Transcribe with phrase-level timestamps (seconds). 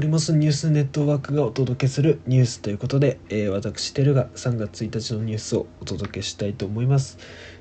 [0.00, 7.18] ポリモスニュースネットワークがお届けするニュースということで、えー、私テルが3月1日のニュースをお届けしたいと思います、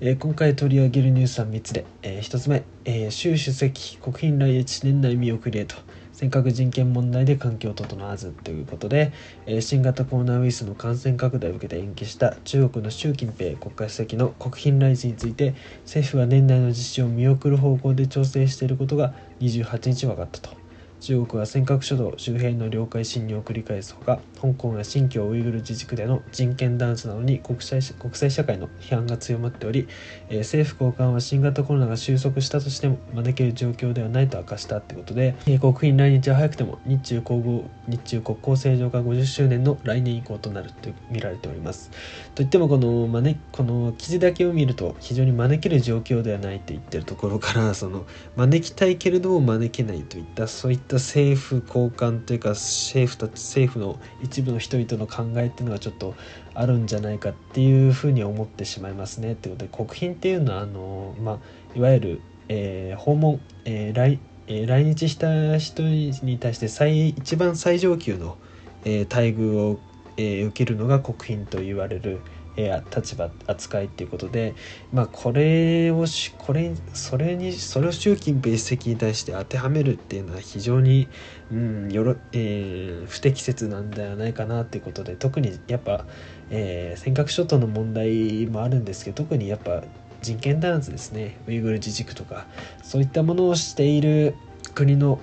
[0.00, 5.74] えー、今回取り上げるニュースは3つで、えー、1つ目、え、習主席国賓来日年内見送りへと
[6.14, 9.12] 尖閣人権問題で環境を整わずということで、
[9.44, 15.54] え新型コロナウイルスの感染拡大を受けて延期した中国の習近平国家主席の国賓来日について
[15.84, 20.61] 政府は年内の実施を見送る方向で調整していることが28日分かったと。
[21.02, 29.88] 中国は尖閣諸島周辺の領海侵入を繰り返すほか香港や新疆ウイグル自治区での人権弾圧などに国際国際社会の批判が強まっており、
[30.28, 41.90] えー、政府高官は新型コロナが収束したとしても招ける状況ではないと明かしたってことで、えー、国賓来日は早くても日中皇后日中国交正常化50周年の来年以降となると見られております。
[42.36, 48.06] といってもこの,、招この記事だけを見ると非常に招ける状況ではないと言ってるところからその
[48.36, 56.14] 招きたいけれども招けないといったそういった政府高官というか政府た政府の一部の人々の考えっていうのがちょっと
[56.54, 59.34] あるんじゃないかっていうふうに思ってしまいますね。
[59.34, 61.38] ということで国賓っていうのはあの、まあ、
[61.78, 68.36] いわゆる、えー、訪問、えー来えー、来日した人に対して最一番最上級の、
[68.84, 69.80] えー、待遇を、
[70.16, 72.20] えー、受けるのが国賓と言われる、
[72.56, 74.54] え立場扱いっていうことで、
[74.92, 81.08] まあ、これをしこれそれにそれを習近平主席に対して当てはめるっていうのは非常に、
[81.50, 86.04] うんよろえー、不適切なんではないかなっていうことで特にやっぱ、
[86.50, 89.82] えー、尖閣諸島の問題もあるんですけど特にやっぱ
[90.20, 92.46] 人権弾圧ですねウイグル自治区とか
[92.82, 94.36] そういったものをしている
[94.74, 95.20] 国の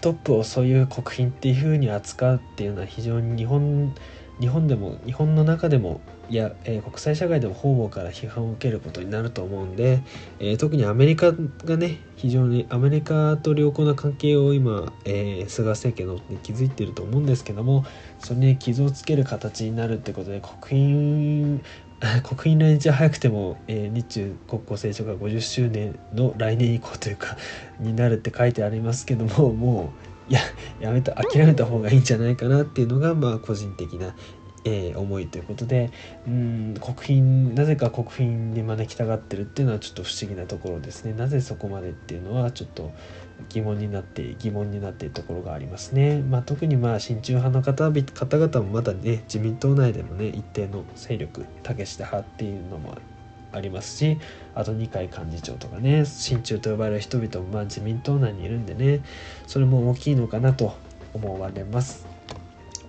[0.00, 3.94] トップをそういう国賓っていうふうに扱うっていうのは非常に日本
[4.40, 10.02] 日本でも日本の中でもいや、えー、国際社会でも方々から批判を受けることになると思うんで、
[10.38, 17.84] えー、特にアメリカがね非常にアメリカと良好な関係を今、えー、菅政権の築いてると思うんですけども
[18.18, 21.60] それに傷をつける形になるってことで国賓
[22.22, 27.36] 国賓来日は早くても、えー、日中国交正常化50周年の来年以降というか
[27.80, 29.92] になるって書いてありますけどもも
[30.28, 30.40] ういや
[30.80, 34.14] やめた諦めた方がいいんじゃないかなっていうのがまあ個人的な、
[34.64, 35.90] えー、思いということで
[36.26, 41.12] うん国賓なぜか国賓に招きたがってるっていうのはちょっと不思議なところですね。
[41.12, 42.90] なぜそこまでっていうのはちょっと
[43.50, 52.94] 疑問になって疑問になっているところがありますね、まあ、特にまあ親中派の方方々もまだね自民党内でもね一定の勢力竹下派っていうのも
[53.52, 54.18] ありますし
[54.54, 59.02] あと二階幹事長とかね親中と呼ばれる人々もまあ自民党内にいるんでね
[59.46, 60.76] それも大きいのかなと
[61.12, 62.06] 思われます。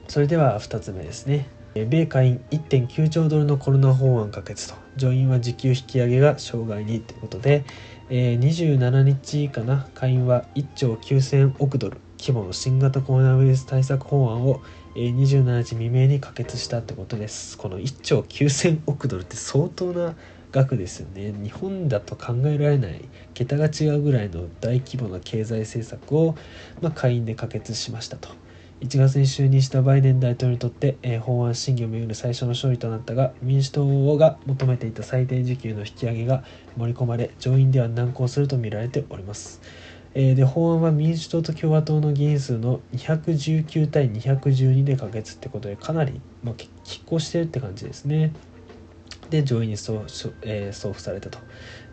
[0.08, 1.48] それでは2つ目ですね。
[1.84, 4.76] 米下院1.9兆ドルのコロナ法案可決と。
[4.96, 7.66] 上院は時給引き上げが障害にということで、
[8.10, 9.90] えー、27日かな。
[9.94, 11.98] 下院は1兆9000億ドル。
[12.18, 14.62] 規模の新型コロナウイルス対策法案を
[14.96, 17.58] 27日未明に可決したってことです。
[17.58, 20.16] この1兆9000億ドルって相当な
[20.54, 21.34] 額ですよね。
[21.44, 23.02] 日本だと考えられない。
[23.34, 26.38] 桁が違うぐらいの大規模な経済政策を、
[26.82, 28.30] まあ、下院で可決しましたと。
[28.82, 36.44] 1月に就任したバイデン大統領にとって、えー、法案審議をめぐる最初の勝利となったが民主党が求めていた最低時給の引き上げが
[36.78, 39.62] 盛り込まれ上院では難航するとみられております
[40.16, 48.32] えで法案は民主党と共和党の議員数の219対212で可決ってことでかなり、まあ、拮抗してるって感じですね。
[49.30, 50.06] で上院に送,、
[50.44, 51.40] えー、送付されたと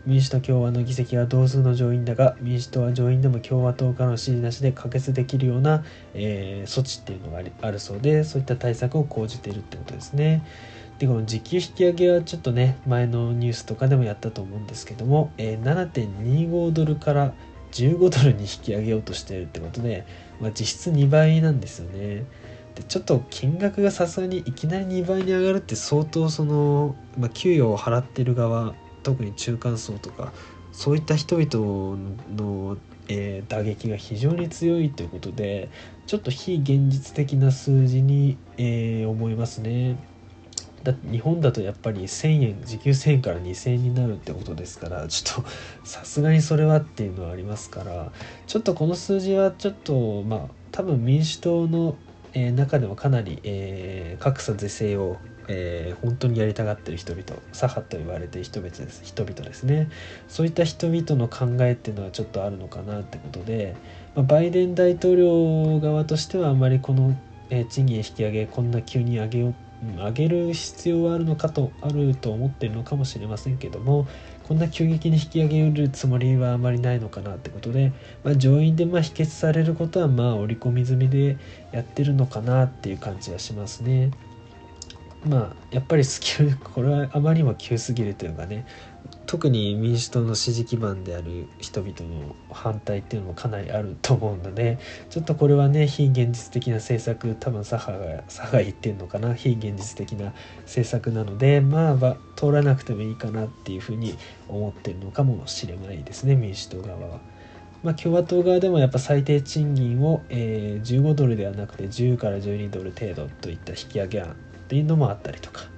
[0.05, 5.83] 民主と共和の議席は同数の上院だが民主党は上院でも共和党からの支持なしで可決できるような、
[6.13, 10.45] えー、措置っていうのがあるそうでそういった対策を講じているってことですね。
[10.99, 17.33] でこの時給引き上げはちょっとね前のニュースとかでもやったと思うんですけども、えー、7.25ドルから
[17.71, 20.05] 15ドルに引き上げようとしてるってことで、
[20.39, 22.25] まあ、実質2倍なんですよね。
[22.75, 30.33] でちょっと金額がさすがにいきなり2倍に上がるって相当その、まあ、給与を払ってる側特に中間層とか
[30.71, 31.97] そういった人々
[32.35, 32.77] の、
[33.07, 35.69] えー、打撃が非常に強いということで
[36.07, 39.97] ちょっと非現実的な数字に、えー、思いますね。
[40.83, 45.49] だって日本だとやっぱり1000円時給1000円から2000円になるってことですからちょっと
[45.85, 48.11] さすがにそれはっていうのはありますから
[48.47, 50.41] ちょっとこの数字はちょっとまあ
[50.73, 51.95] 多分民主党の
[52.33, 55.17] えー、中でもかなり、えー、格差是正を、
[55.47, 59.89] えー、本当にやりたがってる人々左派と言われてる人々です人々ですね
[60.27, 63.75] そういった人々の考えっていうのはちょっとあるのかなってことで、
[64.15, 67.17] まあ、バイデン大統領側としてはあまりこの、
[67.49, 69.55] えー、賃金引き上げこんな急に上げよう
[69.97, 74.07] 上げる必要はあるのかとあると思ってるのかもしれませんけども
[74.47, 77.91] こんな急激に引き上げるつもりはあまりないのかなってことで、
[78.23, 81.37] まあ、上院でまあ否決されることはまあ織り込み済みで
[81.71, 84.11] やってるのかなっていう感じはしますね。
[85.27, 88.65] まあやっぱりスキルこれはあまりにも急すぎるというかね
[89.25, 94.79] 特に民主党の支持基盤である人々の反対っていうのもかなりあると思うので
[95.09, 100.33] ちょっとこれはね非現実的な政策多分左派が左派言ってるのかな非現実的な
[100.63, 104.17] 政策なのでまあ通らなくてもいいかなっていうふうに
[104.49, 107.33] 思ってるのかもしれないですね民主党側は。
[107.81, 115.73] まあ、共和党側でもやっぱ最低賃金を、えー、15ドルではなくて10から12ドル程度といった引き上げ案っていうのもあったりとか。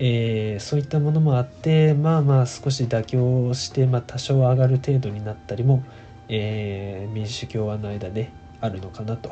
[0.00, 5.84] えー、そういったものもあってまあまあ少し妥協して、まあ、多少上がる程度になったりも、
[6.28, 9.28] えー、民主共和の間であるのかなと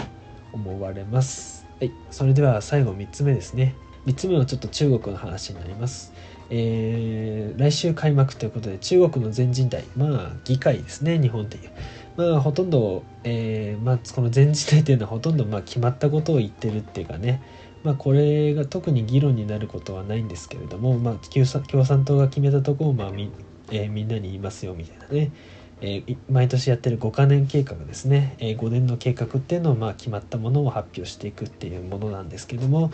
[0.52, 1.66] 思われます。
[1.80, 3.74] はい、それでは最後3つ目ですね。
[4.06, 6.12] 3つ目はちょっと中国の話になります。
[6.54, 11.70] えー、来週開幕ということで中国の全人代まあ議会ですね日本でいう
[12.16, 17.40] まあほとんど、えーまあ、この全人代というのはほとんどまあ決まったことを言ってるっていうかね
[17.84, 23.30] まあ、これが特に議論になることはないんですけれども、まあ、共産党が決めたところを、まあみ
[23.70, 25.32] えー、みんなに言いますよみたいなね、
[25.80, 32.92] えー、毎年やってる5カ年計画ですね、えー、5年の計画っていうのを、まあ、決まったものを発表していくっていうものなんですけども、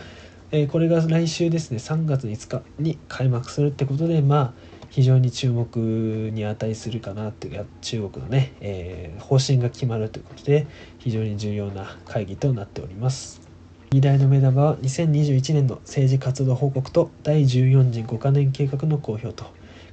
[0.51, 4.53] えー、これが来週ですね3月5日に開幕するってことでまあ
[4.89, 5.77] 非常に注目
[6.33, 10.65] に値するかなっていう中国のね、えー、方針が決まるということで
[10.97, 13.48] 非常に重要な会議となっております。
[13.91, 19.45] 議題の目玉は2021年の政治活動報告と第14次5カ年計画の公表と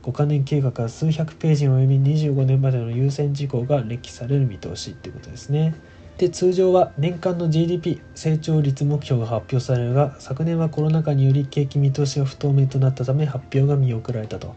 [0.03, 5.75] 5カ年計画は数百ページに及び25年までの優先事項が列記される見通しということですね。
[6.19, 14.55] で通常は年間の GDP 成長率目標が発表されるが昨年はコロナ禍により景気見通しが不透明となったため発表が見送られたと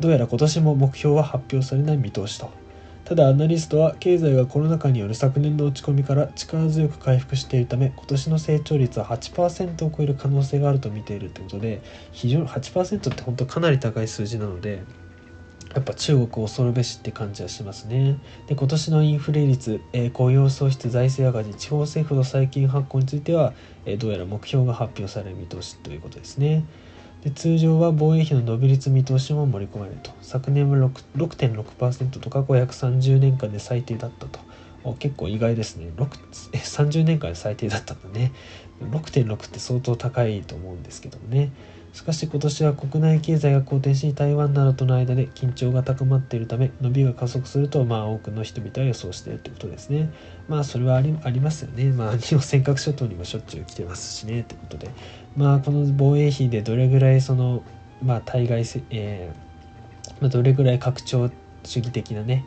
[0.00, 2.50] どうやら今年も目標は発表されない見通しと
[3.12, 11.82] ただアナリストは経済がコロナ禍による昨年の落ち込みから力強く回復しているため今年の成長率は8%を超える可能性があると見ているということで
[12.12, 14.82] 非常に8%って本当かなり高い数字なので
[15.74, 18.16] やっぱ中国恐るべしって感じはしますね。
[18.46, 23.52] で今年のインフレ率、えー、雇用創出財政赤字地方政府の債金発行については、
[23.84, 26.64] えー、どうやら目標が発表される見通しということですね。
[27.24, 30.10] で通常は防衛費の伸び率見通しも盛り込まれると。
[30.22, 30.76] 昨年は
[31.16, 34.40] 6.6%と過去約30年間で最低だったと。
[34.98, 35.92] 結構意外ですね。
[35.96, 38.32] 30年間で最低だったんだね。
[38.80, 41.52] 6.6って相当高いと思うんですけどもね。
[41.92, 50.10] しかし今年は国内経済が好転し台湾などとの間で緊張が高まっているため伸びが加速するとまあ多くの人々は予想しているということですね。
[50.48, 51.92] まあそれはありありますよね。
[51.92, 54.42] まあ日本尖閣諸島にもしょっちゅう来てますしね。
[54.42, 54.90] ということで
[55.36, 57.62] まあこの防衛費でどれぐらいその
[58.02, 61.30] まあ対外せ、えーまあ、どれぐらい拡張
[61.62, 62.46] 主義的なね、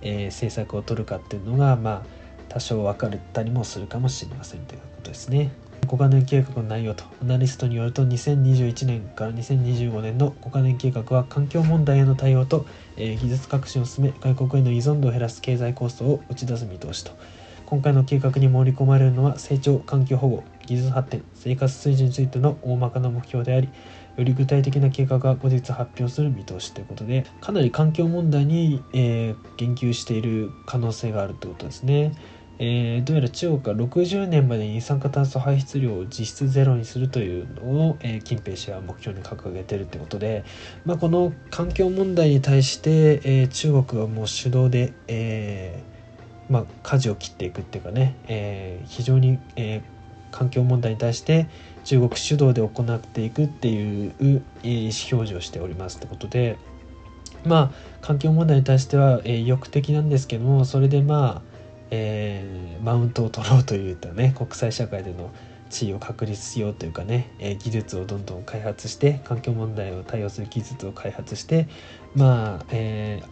[0.00, 2.06] えー、政策を取るかっていうのがまあ
[2.48, 5.52] 多少分かったりもするかもしれませんということですね。
[5.86, 17.12] 5カ年計画の内容とアナリストによると2021年から2025年の5カ年計画は環境問題への対応と、えー、技術革新を進め外国への依存度を減らす経済構想を打ち出す見通しと
[17.66, 23.68] 今回の計画に盛り込まれるのは成長環境保護技術発展生活水準についての大まかな目標であり
[24.16, 32.12] より具体的な計画は後日発表する見通しということでかなり環境問題に、えー、言及している可能性があるということですね。
[32.64, 40.44] えー、どうやら中国が60年までに二酸化炭素排出量を実質ゼロにするというのを、えー、金平氏は目標に掲げてるということで、
[40.84, 49.82] まあ、この環境問題に対して、えー、中国はもう主導で、えーまあ、舵を切っていくっていうかね、えー、非常に、えー、
[50.30, 51.48] 環境問題に対して
[51.82, 54.38] 中国主導で行っていくっていう意思
[54.70, 56.58] 表示をしておりますってことで
[57.44, 61.51] まあ環境問題に対しては、えー、意欲的なんですけどもそれでまあ
[61.94, 65.30] えー、マウントを取ろうといったね国際社会での
[65.68, 71.68] 地位を確立しようというかね、えー、技術をどんどん開発して環境問題を対応する技術を開発して
[72.14, 73.22] まあ、え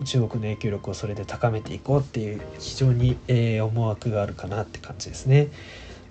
[0.00, 5.48] ー、中国の影響力をそれで高めていこうっていう非常に、えー、思惑があるかなって感じですね。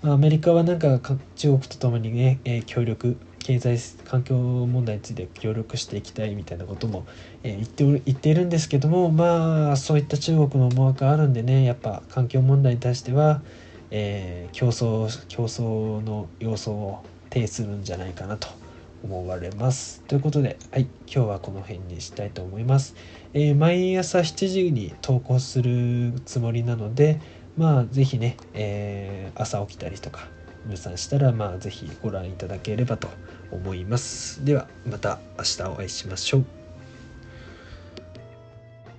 [0.02, 1.00] アメリカはなんか
[1.34, 7.06] 中国と共にね、え、協力経済環境問題について協力していきたいみたいなことも、
[7.42, 13.42] えー、言っておる言っているんですけどもまあそういった中国の思惑があるんでねやっぱ環境問題に対しては、
[13.90, 18.48] えー、競争競争の要素を呈するんじゃないかなと
[19.04, 20.00] 思われます。
[20.08, 22.94] ということで、はい、今日はこの辺にしたいと思います。
[23.34, 27.20] えー、毎朝7時に投稿するつもりなので、
[27.58, 30.28] まあ、ぜひね、え、朝起きたりとか、
[30.64, 33.08] 皆さんしたら、まあ、ぜひご覧いただければと
[33.50, 34.44] 思います。
[34.44, 36.63] では、また明日お会いしましょう。